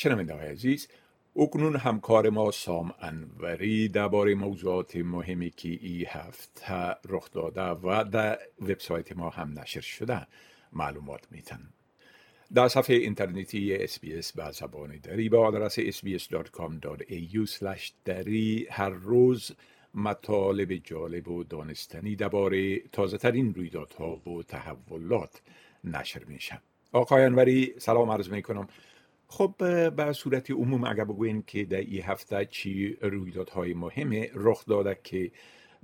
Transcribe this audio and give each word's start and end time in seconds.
شنونده 0.00 0.34
های 0.34 0.46
عزیز؟ 0.46 0.88
اکنون 1.36 1.76
همکار 1.76 2.30
ما 2.30 2.50
سام 2.50 2.94
انوری 3.00 3.88
درباره 3.88 4.34
موضوعات 4.34 4.96
مهمی 4.96 5.50
که 5.50 5.68
ای 5.68 6.06
هفته 6.08 6.96
رخ 7.08 7.30
داده 7.30 7.62
و 7.62 8.04
در 8.04 8.38
وبسایت 8.60 9.16
ما 9.16 9.30
هم 9.30 9.58
نشر 9.58 9.80
شده 9.80 10.26
معلومات 10.72 11.26
میتن. 11.30 11.60
در 12.54 12.68
صفحه 12.68 12.96
اینترنتی 12.96 13.74
اس 13.74 13.98
به 13.98 14.50
زبان 14.50 14.98
دری 15.02 15.28
به 15.28 15.38
آدرس 15.38 15.80
sbs.com.au 15.80 17.48
دری 18.04 18.66
هر 18.70 18.90
روز 18.90 19.52
مطالب 19.94 20.74
جالب 20.74 21.28
و 21.28 21.44
دانستنی 21.44 22.16
درباره 22.16 22.78
تازه 22.78 23.18
ترین 23.18 23.54
رویدادها 23.54 24.16
و 24.16 24.42
تحولات 24.42 25.42
نشر 25.84 26.24
میشن. 26.24 26.58
آقای 26.92 27.24
انوری 27.24 27.74
سلام 27.78 28.10
عرض 28.10 28.28
می 28.30 28.42
کنم 28.42 28.68
خب 29.28 29.54
به 29.96 30.12
صورت 30.12 30.50
عموم 30.50 30.84
اگر 30.84 31.04
بگوین 31.04 31.42
که 31.46 31.64
در 31.64 31.76
این 31.76 32.02
هفته 32.02 32.44
چی 32.50 32.98
رویدادهای 33.02 33.74
مهم 33.74 34.12
رخ 34.34 34.66
داده 34.66 34.98
که 35.04 35.30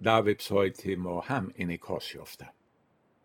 در 0.03 0.21
وبسایت 0.21 0.87
ما 0.87 1.21
هم 1.21 1.51
انعکاس 1.57 2.15
یافته. 2.15 2.47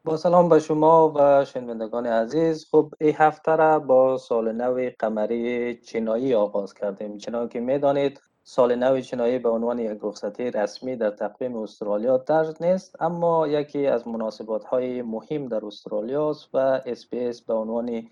با 0.03 0.17
سلام 0.17 0.49
به 0.49 0.59
شما 0.59 1.13
و 1.15 1.45
شنوندگان 1.45 2.05
عزیز. 2.05 2.65
خب 2.71 2.93
این 2.99 3.15
هفته 3.17 3.55
را 3.55 3.79
با 3.79 4.17
سال 4.17 4.51
نو 4.51 4.89
قمری 4.99 5.75
چینایی 5.75 6.33
آغاز 6.33 6.73
کردیم. 6.73 7.17
چنان 7.17 7.49
که 7.49 7.59
می‌دانید 7.59 8.21
سال 8.43 8.75
نو 8.75 9.01
چینایی 9.01 9.39
به 9.39 9.49
عنوان 9.49 9.79
یک 9.79 9.99
رخصتی 10.01 10.51
رسمی 10.51 10.95
در 10.95 11.11
تقویم 11.11 11.55
استرالیا 11.55 12.17
درج 12.17 12.55
نیست 12.61 13.01
اما 13.01 13.47
یکی 13.47 13.87
از 13.87 14.07
مناسبات 14.07 14.65
های 14.65 15.01
مهم 15.01 15.47
در 15.47 15.65
استرالیا 15.65 16.29
است 16.29 16.49
و 16.53 16.57
اس‌بی‌اس 16.85 17.41
به 17.41 17.53
عنوان 17.53 18.07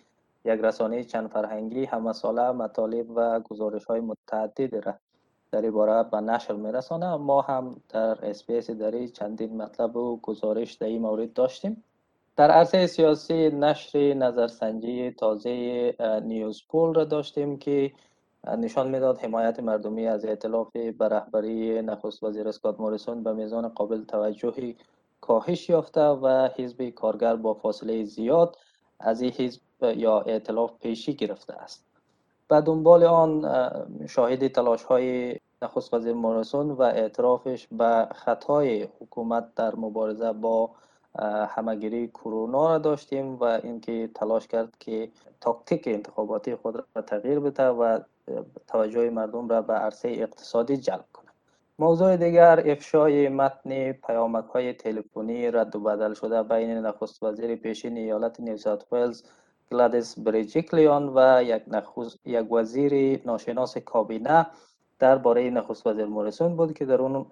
یک 0.48 0.62
رسانه 0.62 1.04
چند 1.04 1.28
فرهنگی 1.28 1.86
همه 1.86 2.14
ساله 2.14 2.52
مطالب 2.52 3.06
و 3.16 3.40
گزارش 3.40 3.86
های 3.86 4.00
متعددی 4.00 4.68
را 4.68 4.94
در 5.52 5.62
این 5.62 5.72
باره 5.72 6.04
به 6.04 6.22
نشر 6.22 6.54
میرسانه 6.54 7.16
ما 7.16 7.42
هم 7.42 7.82
در 7.90 8.26
اس‌بی‌اس 8.26 8.70
دری 8.72 9.10
چندین 9.10 9.58
مطلب 9.58 9.96
و 9.96 10.20
گزارش 10.22 10.74
در 10.74 10.88
این 10.88 11.02
مورد 11.02 11.34
داشتیم. 11.34 11.84
در 12.36 12.52
عرصه 12.52 12.88
سیاسی 12.88 13.50
نشر 13.50 14.14
نظرسنجی 14.14 15.12
تازه 15.12 15.96
نیوزپول 16.24 16.94
را 16.94 17.04
داشتیم 17.04 17.58
که 17.58 17.92
نشان 18.58 18.90
می‌داد 18.90 19.18
حمایت 19.18 19.60
مردمی 19.60 20.08
از 20.08 20.26
ائتلاف 20.26 20.72
به 20.72 21.82
نخست 21.82 22.24
وزیر 22.24 22.48
اسکات 22.48 22.80
موریسون 22.80 23.24
به 23.24 23.34
میزان 23.34 23.68
قابل 23.68 24.04
توجهی 24.04 24.76
کاهش 25.22 25.70
یافته 25.70 26.02
و 26.02 26.50
حزب 26.56 26.90
کارگر 26.90 27.36
با 27.36 27.54
فاصله 27.54 28.04
زیاد 28.04 28.58
از 29.00 29.22
این 29.22 29.32
حزب 29.32 29.62
یا 29.82 30.20
ائتلاف 30.20 30.72
پیشی 30.80 31.14
گرفته 31.14 31.54
است. 31.54 31.86
به 32.48 32.62
دنبال 32.62 33.04
آن 33.04 33.46
شاهد 34.08 34.48
تلاش 34.48 34.84
های 34.84 35.38
نخست 35.62 35.94
وزیر 35.94 36.14
موریسون 36.14 36.72
و 36.72 36.82
اعترافش 36.82 37.68
به 37.72 38.08
خطای 38.16 38.88
حکومت 39.00 39.56
در 39.56 39.76
مبارزه 39.76 40.34
با 40.34 40.70
همگیری 41.50 42.08
کرونا 42.08 42.70
را 42.70 42.78
داشتیم 42.78 43.36
و 43.36 43.44
اینکه 43.44 44.10
تلاش 44.16 44.48
کرد 44.48 44.78
که 44.80 45.10
تاکتیک 45.42 45.88
انتخاباتی 45.88 46.56
خود 46.56 46.76
را 46.96 47.02
تغییر 47.02 47.40
بده 47.40 47.68
و 47.68 48.00
توجه 48.68 49.10
مردم 49.10 49.48
را 49.50 49.62
به 49.62 49.74
عرصه 49.74 50.10
اقتصادی 50.10 50.78
جلب 50.78 51.06
کنه 51.14 51.28
موضوع 51.80 52.18
دیگر 52.18 52.72
افشای 52.72 53.30
متن 53.30 53.92
پیامک 53.92 54.46
های 54.46 54.74
تلفنی 54.74 55.52
رد 55.52 55.76
و 55.76 55.80
بدل 55.80 56.14
شده 56.14 56.44
بین 56.44 56.78
نخست 56.78 57.24
وزیر 57.24 57.56
پیشین 57.56 57.98
ایالت 57.98 58.40
نیو 58.40 58.67
ساوت 58.67 58.94
ویلز 58.94 59.24
گلادیس 59.72 60.20
برجیکلیان 60.20 61.12
و 61.16 61.44
یک, 61.44 61.64
یک 62.26 62.52
وزیر 62.52 63.22
ناشناس 63.26 63.78
کابینه 63.78 64.48
درباره 65.00 65.50
نخست 65.50 65.88
وزیر 65.88 66.06
موریسون 66.06 66.56
بود 66.56 66.74
که 66.74 66.86
در 66.86 67.02
اون 67.02 67.26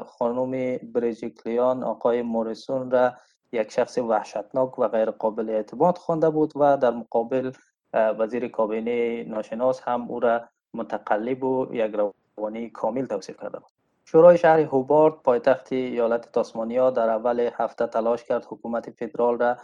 خانم 0.00 0.78
برجیکلیان 0.92 1.84
آقای 1.84 2.22
موریسون 2.22 2.90
را 2.90 3.12
یک 3.52 3.72
شخص 3.72 3.98
وحشتناک 3.98 4.78
و 4.78 4.88
غیر 4.88 5.10
قابل 5.10 5.50
اعتماد 5.50 5.98
خوانده 5.98 6.30
بود 6.30 6.52
و 6.56 6.76
در 6.76 6.90
مقابل 6.90 7.52
وزیر 7.94 8.48
کابینه 8.48 9.24
ناشناس 9.24 9.80
هم 9.80 10.08
او 10.08 10.20
را 10.20 10.40
متقلب 10.74 11.44
و 11.44 11.68
یک 11.72 11.94
روانی 12.36 12.70
کامل 12.70 13.06
توصیف 13.06 13.40
کرده 13.40 13.58
بود. 13.58 13.68
شورای 14.04 14.38
شهر 14.38 14.60
هوبارد 14.60 15.14
پایتخت 15.14 15.72
ایالت 15.72 16.32
تاسمانیا 16.32 16.90
در 16.90 17.10
اول 17.10 17.50
هفته 17.54 17.86
تلاش 17.86 18.24
کرد 18.24 18.46
حکومت 18.48 18.90
فدرال 18.90 19.38
را 19.38 19.56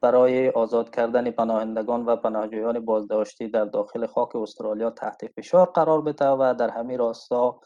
برای 0.00 0.48
آزاد 0.48 0.90
کردن 0.90 1.30
پناهندگان 1.30 2.06
و 2.06 2.16
پناهجویان 2.16 2.84
بازداشتی 2.84 3.48
در 3.48 3.64
داخل 3.64 4.06
خاک 4.06 4.36
استرالیا 4.36 4.90
تحت 4.90 5.26
فشار 5.26 5.66
قرار 5.66 6.02
بده 6.02 6.28
و 6.28 6.54
در 6.58 6.70
همین 6.70 6.98
راستا 6.98 7.60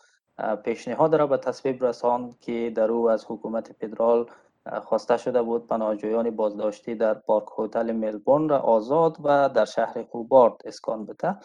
پیشنهاد 0.65 1.15
را 1.15 1.27
به 1.27 1.37
تصویب 1.37 1.85
رساند 1.85 2.39
که 2.41 2.73
در 2.77 2.91
او 2.91 3.11
از 3.11 3.25
حکومت 3.29 3.73
فدرال 3.73 4.27
خواسته 4.83 5.17
شده 5.17 5.43
بود 5.43 5.67
پناهجویان 5.67 6.31
بازداشتی 6.31 6.95
در 6.95 7.15
پارک 7.15 7.47
هتل 7.59 7.93
ملبورن 7.93 8.49
را 8.49 8.59
آزاد 8.59 9.17
و 9.25 9.49
در 9.49 9.65
شهر 9.65 10.05
هوبارد 10.15 10.55
اسکان 10.65 11.07
بده. 11.07 11.37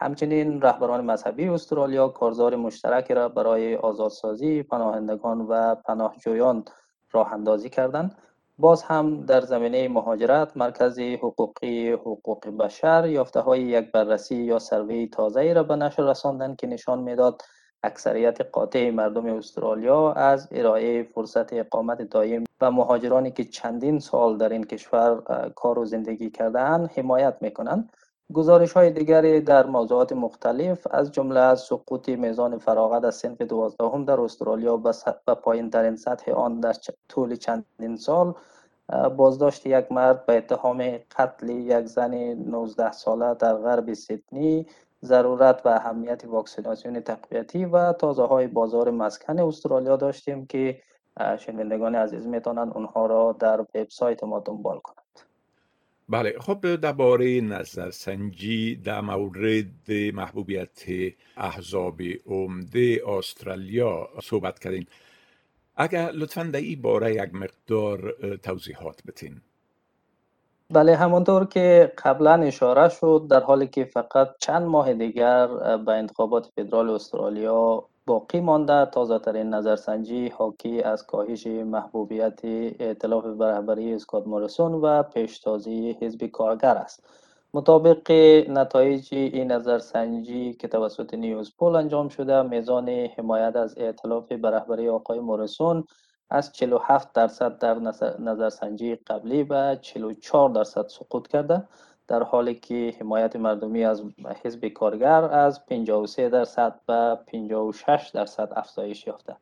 همچنین 0.00 0.62
رهبران 0.62 1.04
مذهبی 1.04 1.48
استرالیا 1.48 2.08
کارزار 2.08 2.56
مشترکی 2.56 3.14
را 3.14 3.28
برای 3.28 3.76
آزادسازی 3.76 4.62
پناهندگان 4.62 5.40
و 5.40 5.74
پناهجویان 5.74 6.64
راه 7.12 7.32
اندازی 7.32 7.70
کردند. 7.70 8.16
باز 8.60 8.82
هم 8.82 9.24
در 9.26 9.40
زمینه 9.40 9.88
مهاجرت 9.88 10.56
مرکز 10.56 10.98
حقوقی 10.98 11.92
حقوق 11.92 12.48
بشر 12.48 13.06
یافته 13.06 13.40
های 13.40 13.60
یک 13.62 13.92
بررسی 13.92 14.36
یا 14.36 14.58
سروی 14.58 15.06
تازه 15.06 15.52
را 15.52 15.62
به 15.62 15.76
نشر 15.76 16.02
رساندن 16.02 16.54
که 16.54 16.66
نشان 16.66 16.98
می‌داد 16.98 17.42
اکثریت 17.82 18.40
قاطع 18.40 18.90
مردم 18.90 19.26
استرالیا 19.26 20.12
از 20.12 20.48
ارائه 20.52 21.02
فرصت 21.02 21.52
اقامت 21.52 22.02
دایم 22.02 22.44
و 22.60 22.70
مهاجرانی 22.70 23.30
که 23.30 23.44
چندین 23.44 23.98
سال 23.98 24.38
در 24.38 24.48
این 24.48 24.64
کشور 24.64 25.22
کار 25.56 25.78
و 25.78 25.84
زندگی 25.84 26.30
کردهاند 26.30 26.90
حمایت 26.96 27.36
می‌کنند. 27.40 27.92
گزارش 28.32 28.72
های 28.72 28.90
دیگری 28.90 29.40
در 29.40 29.66
موضوعات 29.66 30.12
مختلف 30.12 30.86
از 30.90 31.12
جمله 31.12 31.40
از 31.40 31.60
سقوط 31.60 32.08
میزان 32.08 32.58
فراغت 32.58 33.04
از 33.04 33.14
سنف 33.14 33.40
دوازدهم 33.40 34.04
در 34.04 34.20
استرالیا 34.20 34.82
و 35.26 35.34
پایین 35.34 35.70
ترین 35.70 35.96
سطح 35.96 36.32
آن 36.32 36.60
در 36.60 36.74
طول 37.08 37.36
چندین 37.36 37.96
سال 37.96 38.34
بازداشت 39.16 39.66
یک 39.66 39.92
مرد 39.92 40.26
به 40.26 40.36
اتهام 40.36 40.98
قتل 41.18 41.48
یک 41.48 41.86
زن 41.86 42.14
19 42.14 42.92
ساله 42.92 43.34
در 43.34 43.54
غرب 43.54 43.92
سیدنی 43.92 44.66
ضرورت 45.04 45.66
و 45.66 45.68
اهمیت 45.68 46.24
واکسیناسیون 46.24 47.00
تقویتی 47.00 47.64
و 47.64 47.92
تازه 47.92 48.22
های 48.22 48.46
بازار 48.46 48.90
مسکن 48.90 49.38
استرالیا 49.38 49.96
داشتیم 49.96 50.46
که 50.46 50.80
شنوندگان 51.38 51.94
عزیز 51.94 52.26
می‌تونن 52.26 52.72
اونها 52.74 53.06
را 53.06 53.32
در 53.32 53.60
وبسایت 53.60 54.24
ما 54.24 54.40
دنبال 54.40 54.78
کنند 54.78 55.09
بله 56.10 56.34
خب 56.40 56.76
درباره 56.76 57.40
نظرسنجی 57.40 58.76
در 58.76 59.00
مورد 59.00 59.90
محبوبیت 60.14 60.82
احزاب 61.36 62.00
عمده 62.26 63.00
استرالیا 63.18 64.08
صحبت 64.22 64.58
کردیم. 64.58 64.86
اگر 65.76 66.10
لطفا 66.10 66.42
در 66.42 66.60
این 66.60 66.82
باره 66.82 67.14
یک 67.14 67.34
مقدار 67.34 68.14
توضیحات 68.42 69.02
بتین 69.06 69.40
بله 70.70 70.96
همانطور 70.96 71.44
که 71.44 71.92
قبلا 72.04 72.34
اشاره 72.42 72.88
شد 72.88 73.26
در 73.30 73.40
حالی 73.40 73.66
که 73.66 73.84
فقط 73.84 74.28
چند 74.38 74.62
ماه 74.62 74.94
دیگر 74.94 75.46
به 75.76 75.92
انتخابات 75.92 76.46
فدرال 76.56 76.90
استرالیا 76.90 77.84
باقی 78.10 78.40
مانده 78.40 78.86
تازه 78.86 79.18
ترین 79.18 79.54
نظرسنجی 79.54 80.28
حاکی 80.28 80.82
از 80.82 81.06
کاهش 81.06 81.46
محبوبیت 81.46 82.40
ائتلاف 82.44 83.24
برهبری 83.24 83.94
اسکات 83.94 84.26
موریسون 84.26 84.72
و 84.72 85.02
پیشتازی 85.02 85.96
حزب 86.00 86.26
کارگر 86.26 86.76
است. 86.76 87.06
مطابق 87.54 88.12
نتایج 88.48 89.08
این 89.14 89.52
نظرسنجی 89.52 90.54
که 90.54 90.68
توسط 90.68 91.14
نیوز 91.14 91.56
پول 91.56 91.76
انجام 91.76 92.08
شده 92.08 92.42
میزان 92.42 92.88
حمایت 92.88 93.56
از 93.56 93.78
ائتلاف 93.78 94.32
برهبری 94.32 94.88
آقای 94.88 95.20
موریسون 95.20 95.84
از 96.30 96.52
47 96.52 97.12
درصد 97.12 97.58
در 97.58 97.78
نظرسنجی 98.18 98.96
قبلی 98.96 99.44
به 99.44 99.78
44 99.82 100.50
درصد 100.50 100.86
سقوط 100.88 101.28
کرده. 101.28 101.68
در 102.10 102.22
حالی 102.22 102.54
که 102.54 102.94
حمایت 103.00 103.36
مردمی 103.36 103.84
از 103.84 104.02
حزب 104.44 104.68
کارگر 104.68 105.24
از 105.24 105.66
53 105.66 106.28
درصد 106.28 106.80
به 106.86 107.18
56 107.26 108.10
درصد 108.14 108.52
افزایش 108.56 109.06
یافته. 109.06 109.36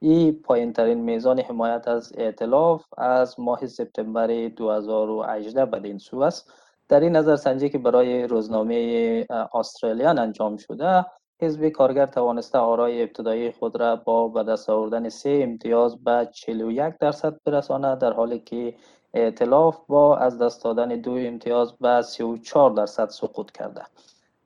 این 0.00 0.32
پایین 0.42 0.72
ترین 0.72 0.98
میزان 0.98 1.40
حمایت 1.40 1.88
از 1.88 2.12
ائتلاف 2.18 2.84
از 2.98 3.40
ماه 3.40 3.66
سپتامبر 3.66 4.48
2018 4.48 5.64
بدین 5.64 5.98
سو 5.98 6.20
است. 6.20 6.52
در 6.88 7.00
این 7.00 7.16
نظرسنجی 7.16 7.68
که 7.68 7.78
برای 7.78 8.26
روزنامه 8.26 9.26
استرالیان 9.54 10.18
انجام 10.18 10.56
شده 10.56 11.04
حزب 11.42 11.68
کارگر 11.68 12.06
توانسته 12.06 12.58
آرای 12.58 13.02
ابتدایی 13.02 13.50
خود 13.50 13.80
را 13.80 13.96
با 13.96 14.28
به 14.28 14.42
دست 14.42 14.70
آوردن 14.70 15.08
سه 15.08 15.40
امتیاز 15.42 16.04
به 16.04 16.28
41 16.32 16.94
درصد 17.00 17.36
برساند 17.44 17.98
در 17.98 18.12
حالی 18.12 18.38
که 18.38 18.74
ائتلاف 19.14 19.78
با 19.88 20.16
از 20.16 20.38
دست 20.38 20.64
دادن 20.64 20.88
دو 20.88 21.12
امتیاز 21.12 21.72
به 21.72 22.02
34 22.02 22.70
درصد 22.70 23.08
سقوط 23.08 23.50
کرده. 23.50 23.82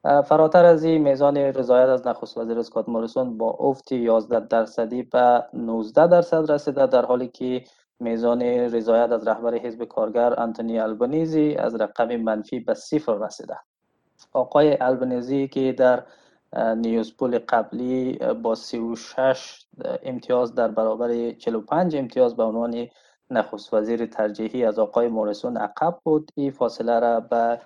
فراتر 0.05 0.65
از 0.65 0.85
این 0.85 1.03
میزان 1.03 1.37
رضایت 1.37 1.89
از 1.89 2.07
نخست 2.07 2.39
وزیر 2.39 2.59
اسکات 2.59 2.89
موریسون 2.89 3.39
با 3.39 3.51
افت 3.51 3.93
11 3.93 4.41
درصدی 4.41 5.03
به 5.03 5.45
19 5.53 6.07
درصد 6.07 6.53
رسیده 6.53 6.87
در 6.87 7.05
حالی 7.05 7.29
که 7.29 7.65
میزان 8.01 8.43
رضایت 8.43 9.13
از 9.13 9.29
رهبر 9.29 9.55
حزب 9.55 9.85
کارگر 9.85 10.41
انتونی 10.41 10.79
البنیزی 10.79 11.55
از 11.55 11.75
رقم 11.75 12.17
منفی 12.17 12.61
به 12.61 12.75
صفر 12.75 13.15
رسیده. 13.15 13.57
آقای 14.33 14.77
البنیزی 14.81 15.49
که 15.49 15.73
در 15.73 16.03
نیوزپول 16.77 17.39
قبلی 17.39 18.19
با 18.43 18.55
36 18.55 19.67
امتیاز 20.03 20.55
در 20.55 20.69
برابر 20.69 21.31
45 21.31 21.97
امتیاز 21.97 22.37
به 22.37 22.43
عنوان 22.43 22.89
نخست 23.37 23.75
وزیر 23.75 24.07
ترجیحی 24.07 24.65
از 24.65 24.79
آقای 24.79 25.09
موریسون 25.09 25.57
عقب 25.57 25.99
بود. 26.05 26.31
این 26.35 26.51
فاصله 26.51 27.01
را 27.01 27.21
به 27.21 27.61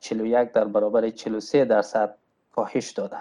41 0.00 0.52
در 0.52 0.64
برابر 0.64 1.10
43 1.10 1.64
درصد 1.64 2.14
کاهش 2.52 2.90
داده. 2.90 3.16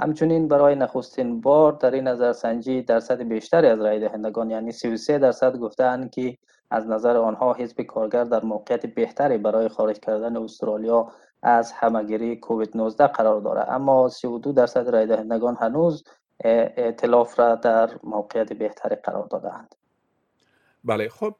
همچنین 0.00 0.48
برای 0.48 0.74
نخستین 0.74 1.40
بار 1.40 1.72
در 1.72 1.90
این 1.90 2.08
نظرسنجی 2.08 2.82
درصد 2.82 3.22
بیشتری 3.22 3.66
از 3.66 3.80
رای 3.80 4.00
دهندگان 4.00 4.50
یعنی 4.50 4.72
33 4.72 5.18
درصد 5.18 5.56
گفتند 5.56 6.10
که 6.10 6.38
از 6.70 6.86
نظر 6.86 7.16
آنها 7.16 7.52
حزب 7.52 7.82
کارگر 7.82 8.24
در 8.24 8.44
موقعیت 8.44 8.86
بهتری 8.86 9.38
برای 9.38 9.68
خارج 9.68 10.00
کردن 10.00 10.36
استرالیا 10.36 11.12
از 11.42 11.72
همگیری 11.72 12.36
کووید 12.36 12.76
19 12.76 13.06
قرار 13.06 13.40
دارد. 13.40 13.66
اما 13.70 14.08
32 14.08 14.52
درصد 14.52 14.88
رای 14.88 15.06
دهندگان 15.06 15.56
هنوز 15.60 16.04
ائتلاف 16.44 17.40
را 17.40 17.54
در 17.54 17.90
موقعیت 18.02 18.52
بهتری 18.52 18.96
قرار 18.96 19.26
دادند 19.26 19.74
بله 20.84 21.08
خب 21.08 21.36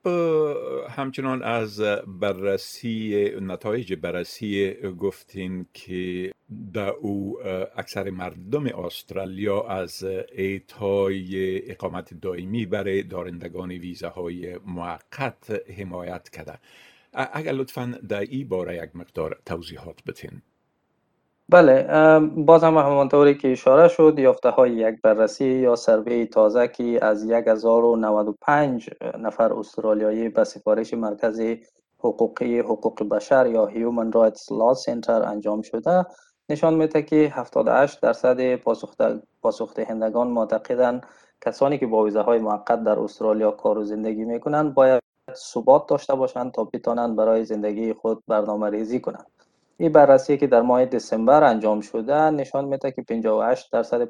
همچنان 0.90 1.43
از 1.43 1.81
بررسی 2.06 3.31
نتایج 3.40 3.94
بررسی 3.94 4.75
گفتین 4.99 5.67
که 5.75 6.32
در 6.73 6.88
او 6.90 7.38
اکثر 7.76 8.11
مردم 8.11 8.67
استرالیا 8.67 9.62
از 9.62 10.05
ایتای 10.32 11.61
اقامت 11.70 12.14
دائمی 12.14 12.67
برای 12.67 13.02
دارندگان 13.02 13.70
ویزاهای 13.70 14.58
موقت 14.67 15.62
حمایت 15.79 16.29
کرده 16.29 16.58
اگر 17.12 17.52
لطفا 17.52 17.99
در 18.08 18.20
این 18.20 18.49
باره 18.49 18.76
یک 18.76 18.96
مقدار 18.96 19.40
توضیحات 19.46 20.05
بتین 20.06 20.43
بله 21.50 21.87
باز 22.37 22.65
هم 22.65 22.79
همانطوری 22.79 23.39
که 23.39 23.53
اشاره 23.53 23.89
شد 23.89 24.19
یافته 24.19 24.50
های 24.50 24.73
یک 24.73 25.03
بررسی 25.03 25.45
یا 25.45 25.77
سروی 25.77 26.27
تازه 26.27 26.69
که 26.69 27.05
از 27.05 27.31
1095 27.31 28.91
نفر 29.19 29.53
استرالیایی 29.53 30.29
به 30.29 30.45
سفارش 30.45 30.95
مرکز 30.95 31.41
حقوقی 31.99 32.59
حقوق 32.59 33.09
بشر 33.09 33.47
یا 33.47 33.69
Human 33.71 34.15
Rights 34.15 34.43
Law 34.43 34.85
Center 34.85 35.11
انجام 35.11 35.62
شده. 35.62 36.06
نشان 36.49 36.75
میده 36.75 37.03
که 37.03 37.33
78 37.35 38.03
درصد 38.03 38.56
پاسخ 39.43 39.75
دهندگان 39.75 40.29
معتقدند 40.29 41.06
کسانی 41.41 41.79
که 41.79 41.87
با 41.87 42.03
ویزه 42.03 42.21
های 42.21 42.39
موقت 42.39 42.85
در 42.85 42.99
استرالیا 42.99 43.50
کار 43.50 43.79
و 43.79 43.85
زندگی 43.85 44.25
می‌کنند 44.25 44.75
باید 44.75 45.03
ثبات 45.35 45.89
داشته 45.89 46.15
باشند 46.15 46.53
تا 46.53 46.65
بتوانند 46.65 47.17
برای 47.17 47.45
زندگی 47.45 47.93
خود 47.93 48.23
برنامه 48.29 48.71
ریزی 48.71 49.00
کنند. 49.00 49.38
این 49.81 49.93
بررسی 49.93 50.37
که 50.37 50.47
در 50.47 50.63
ماه 50.63 50.85
دسامبر 50.85 51.45
انجام 51.45 51.81
شده. 51.81 52.31
نشان 52.31 52.65
میده 52.65 52.93
که 52.93 53.03
58 53.03 53.73
درصد 53.73 54.05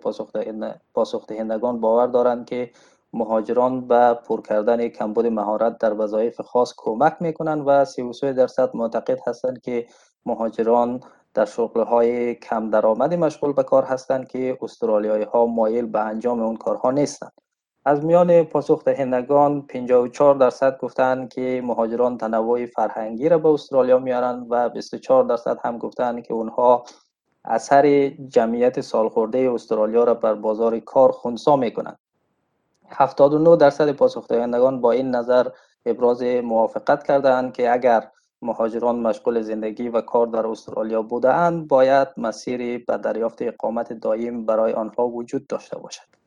پاسخ 0.94 1.26
دهندگان 1.26 1.81
باور 1.81 2.06
دارند 2.06 2.47
که 2.47 2.70
مهاجران 3.12 3.88
به 3.88 4.15
پر 4.15 4.43
کردن 4.43 4.88
کمبود 4.88 5.26
مهارت 5.26 5.79
در 5.79 5.94
وظایف 5.94 6.41
خاص 6.41 6.75
کمک 6.76 7.17
می‌کنند 7.20 7.62
و 7.67 7.85
33 7.85 8.32
درصد 8.32 8.76
معتقد 8.76 9.19
هستند 9.26 9.61
که 9.61 9.87
مهاجران 10.26 11.00
در 11.35 11.44
شغل 11.44 11.81
های 11.81 12.35
کم 12.35 12.71
درآمدی 12.71 13.17
مشغول 13.17 13.53
به 13.53 13.62
کار 13.62 13.85
هستند 13.85 14.29
که 14.29 14.59
استرالیایی 14.62 15.25
ها 15.25 15.47
مایل 15.47 15.87
به 15.87 16.00
انجام 16.00 16.43
اون 16.43 16.56
کارها 16.56 16.91
نیستند. 16.91 17.32
از 17.88 18.05
میان 18.05 18.43
پاسخ 18.43 18.85
دهندگان 18.85 19.62
54 19.62 20.35
درصد 20.35 20.79
گفتند 20.79 21.29
که 21.29 21.62
مهاجران 21.64 22.19
تنوع 22.19 22.67
فرهنگی 22.67 23.29
را 23.29 23.38
به 23.38 23.49
استرالیا 23.49 23.99
میارند 23.99 24.46
و 24.50 24.69
24 24.69 25.25
درصد 25.25 25.58
هم 25.64 25.79
گفتند 25.79 26.23
که 26.23 26.35
اونها 26.35 26.85
اثر 27.44 28.08
جمعیت 28.08 28.81
سالخورده 28.81 29.50
استرالیا 29.55 30.05
را 30.05 30.14
بر 30.14 30.35
بازار 30.35 30.79
کار 30.79 31.12
خونسا 31.12 31.56
می‌کنند. 31.56 31.99
79 32.88 33.56
درصد 33.56 33.93
پاسخ 33.93 34.29
دهندگان 34.29 34.81
با 34.81 34.93
این 34.93 35.11
نظر 35.11 35.49
ابراز 35.87 36.23
موافقت 36.23 37.02
کردند 37.02 37.52
که 37.52 37.73
اگر 37.73 38.11
مهاجران 38.43 38.99
مشغول 38.99 39.40
زندگی 39.40 39.88
و 39.88 40.00
کار 40.00 40.26
در 40.26 40.46
استرالیا 40.46 41.02
بودند 41.02 41.69
باید 41.69 42.08
مسیری 42.17 42.79
به 42.79 42.96
دریافت 42.96 43.43
اقامت 43.43 43.93
دایم 43.93 44.46
برای 44.46 44.73
آنها 44.73 45.08
وجود 45.08 45.46
داشته 45.46 45.79
باشد. 45.79 46.18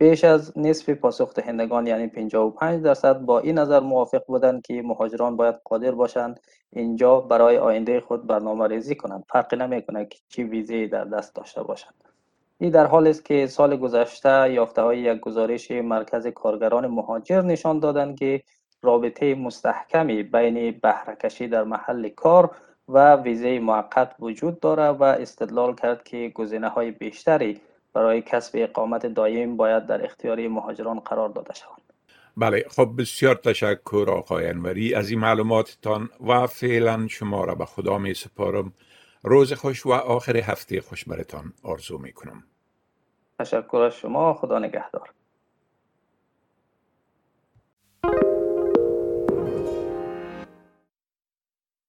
بیش 0.00 0.24
از 0.24 0.58
نصف 0.58 0.90
پاسخ 0.90 1.34
دهندگان 1.34 1.86
یعنی 1.86 2.06
55 2.06 2.82
درصد 2.82 3.18
با 3.18 3.40
این 3.40 3.58
نظر 3.58 3.80
موافق 3.80 4.22
بودند 4.26 4.62
که 4.62 4.82
مهاجران 4.82 5.36
باید 5.36 5.54
قادر 5.64 5.90
باشند 5.90 6.40
اینجا 6.72 7.20
برای 7.20 7.58
آینده 7.58 8.00
خود 8.00 8.26
برنامه 8.26 8.66
ریزی 8.66 8.94
کنند. 8.94 9.24
فرقی 9.28 9.56
نمی‌کنه 9.56 10.04
که 10.04 10.18
چی 10.28 10.42
ویزه 10.42 10.86
در 10.86 11.04
دست 11.04 11.34
داشته 11.34 11.62
باشند. 11.62 11.94
این 12.58 12.70
در 12.70 12.86
حال 12.86 13.06
است 13.06 13.24
که 13.24 13.46
سال 13.46 13.76
گذشته 13.76 14.52
یافته 14.52 14.82
های 14.82 14.98
یک 14.98 15.20
گزارش 15.20 15.70
مرکز 15.70 16.26
کارگران 16.26 16.86
مهاجر 16.86 17.42
نشان 17.42 17.78
دادند 17.78 18.18
که 18.18 18.42
رابطه 18.82 19.34
مستحکمی 19.34 20.22
بین 20.22 20.80
بهرهکشی 20.82 21.48
در 21.48 21.64
محل 21.64 22.08
کار 22.08 22.50
و 22.88 23.16
ویزه 23.16 23.58
موقت 23.58 24.14
وجود 24.20 24.60
دارد 24.60 25.00
و 25.00 25.02
استدلال 25.02 25.74
کرد 25.74 26.02
که 26.02 26.32
گزینه 26.34 26.68
های 26.68 26.90
بیشتری 26.90 27.60
برای 27.92 28.22
کسب 28.22 28.54
اقامت 28.58 29.06
دایم 29.06 29.56
باید 29.56 29.86
در 29.86 30.04
اختیاری 30.04 30.48
مهاجران 30.48 31.00
قرار 31.00 31.28
داده 31.28 31.54
شوند 31.54 31.80
بله 32.36 32.64
خب 32.68 32.90
بسیار 32.98 33.34
تشکر 33.34 34.06
آقای 34.08 34.46
انوری. 34.46 34.94
از 34.94 35.10
این 35.10 35.20
معلوماتتان 35.20 36.08
و 36.28 36.46
فعلا 36.46 37.06
شما 37.08 37.44
را 37.44 37.54
به 37.54 37.64
خدا 37.64 37.98
می 37.98 38.14
سپارم. 38.14 38.72
روز 39.22 39.52
خوش 39.52 39.86
و 39.86 39.92
آخر 39.92 40.36
هفته 40.36 40.80
خوش 40.80 41.04
برتان 41.04 41.52
آرزو 41.62 41.98
می 41.98 42.12
کنم. 42.12 42.44
تشکر 43.38 43.76
از 43.76 43.94
شما. 43.94 44.34
خدا 44.34 44.58
نگهدار. 44.58 45.10